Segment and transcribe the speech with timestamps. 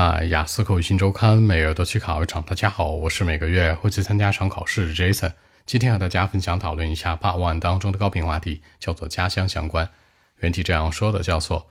[0.00, 2.40] 那雅思口语新周刊每月都去考一场。
[2.44, 5.32] 大家好，我是每个月会去参加一场考试的 Jason。
[5.66, 9.90] 今天和大家分享讨论一下 Part One 当中的高频话题，叫做家乡相关。
[10.36, 11.66] 原题这样说的，叫做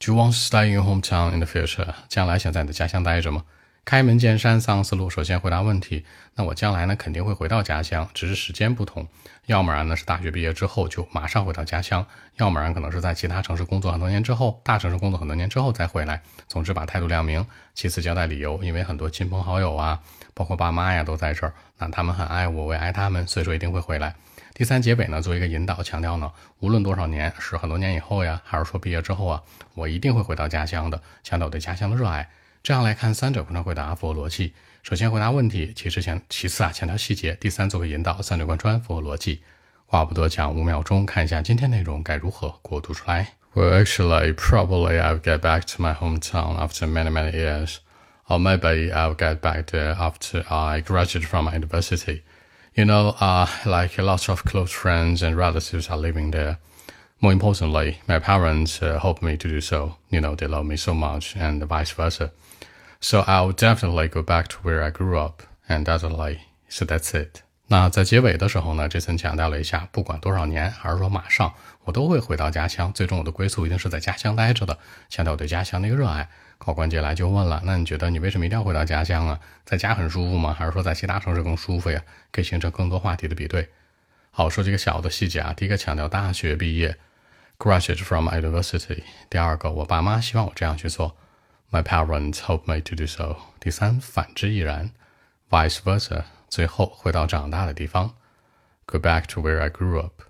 [0.00, 1.86] Do you want to stay in your hometown in the future？
[2.08, 3.44] 将来想在你的家乡待着吗？
[3.84, 5.10] 开门见山，三思路。
[5.10, 6.04] 首先回答问题，
[6.34, 9.08] 那我将来呢肯定会回到家乡，只是时间不同。
[9.46, 12.06] 要么然呢是大学毕业之后就马上回到家乡，
[12.36, 16.22] 要么然可能是在其他城市工作很多年之后，大城市工作很多年之后再回来。
[16.46, 17.44] 总之把态度亮明。
[17.74, 19.98] 其次交代理由，因为很多亲朋好友啊，
[20.34, 24.14] 包括爸妈呀都在这儿，那他们很爱我，我也爱他们，所以说一定会回来。
[24.54, 29.42] 第三结尾呢做一个引导，强调呢无论多少年，是很多年以后呀，还是说毕业之后啊，
[29.74, 32.28] 我一定会回到家乡的，强调我对家乡的热爱。
[32.63, 34.53] 这样来看，三者贯穿回答符合逻辑。
[34.81, 39.41] 首先回答问题，其次强其次啊强调细节，第三做个引导，三者贯穿符合逻辑。
[39.87, 43.33] 话不多讲，五秒钟看一下今天内容该如何给我读出来。
[43.53, 47.77] Well, actually, probably I'll get back to my hometown after many many years,
[48.27, 52.23] or maybe I'll get back there after I graduate from my university.
[52.73, 56.57] You know, uh, like lots of close friends and relatives are living there.
[57.22, 59.96] More importantly, my parents uh, hope me to do so.
[60.08, 62.30] You know, they love me so much, and vice versa.
[63.00, 67.12] So I'll definitely go back to where I grew up, and that's like so that's
[67.12, 67.42] it.
[67.66, 71.52] 那在结尾的时候呢，这森强调了一下，不管多少年，还是说马上，
[71.84, 72.90] 我都会回到家乡。
[72.92, 74.78] 最终我的归宿一定是在家乡待着的，
[75.10, 76.26] 强调我对家乡的一个热爱。
[76.56, 79.38] 考官接下来就问了，那你觉得你为什么一定要回到家乡啊？
[79.64, 80.52] 在家很舒服吗？
[80.58, 82.02] 还是说在其他城市更舒服呀？
[82.32, 83.68] 可以形成更多话题的比对。
[84.30, 85.52] 好，说几个小的细节啊。
[85.54, 86.96] 第一个强调大学毕业
[87.60, 89.02] Graduated from university。
[89.28, 91.14] 第二个，我爸妈希望我这样去做。
[91.70, 93.36] My parents hope me to do so。
[93.60, 94.92] 第三，反之亦然
[95.50, 96.24] ，vice versa。
[96.48, 98.14] 最后回到长大的地方
[98.86, 100.22] ，go back to where I grew up。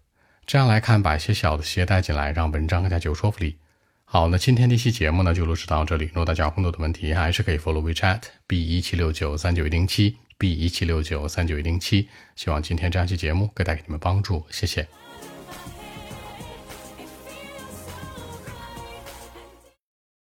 [0.45, 3.59] 这样来看，把一些小的细节带进来，让文章更加具有说服力。
[4.05, 6.07] 好，那今天这期节目呢就录制到这里。
[6.07, 12.09] 如果大家有更多的问题，还是可以 follow WeChat b 一七六九三九一零七 b 一七六九三九一零七。
[12.35, 14.89] 希望今天这样期节目可以带给你们帮助，谢谢。